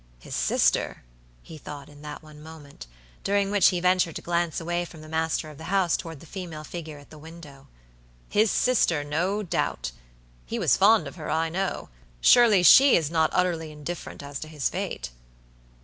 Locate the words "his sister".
0.17-1.03, 8.27-9.03